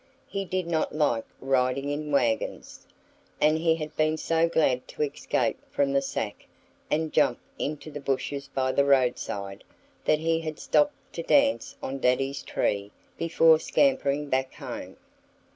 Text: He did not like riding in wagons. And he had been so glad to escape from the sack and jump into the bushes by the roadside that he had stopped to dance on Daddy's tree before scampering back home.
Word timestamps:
He 0.25 0.45
did 0.45 0.65
not 0.65 0.95
like 0.95 1.25
riding 1.39 1.91
in 1.91 2.11
wagons. 2.11 2.87
And 3.39 3.59
he 3.59 3.75
had 3.75 3.95
been 3.95 4.17
so 4.17 4.49
glad 4.49 4.87
to 4.87 5.03
escape 5.03 5.59
from 5.69 5.93
the 5.93 6.01
sack 6.01 6.47
and 6.89 7.13
jump 7.13 7.37
into 7.59 7.91
the 7.91 7.99
bushes 7.99 8.47
by 8.51 8.71
the 8.71 8.83
roadside 8.83 9.63
that 10.05 10.17
he 10.17 10.39
had 10.41 10.57
stopped 10.57 11.13
to 11.13 11.21
dance 11.21 11.75
on 11.83 11.99
Daddy's 11.99 12.41
tree 12.41 12.89
before 13.15 13.59
scampering 13.59 14.27
back 14.27 14.55
home. 14.55 14.97